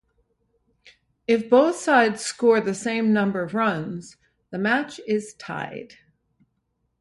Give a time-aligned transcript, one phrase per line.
[1.27, 4.17] If both sides score the same number of runs,
[4.49, 5.93] the match is tied.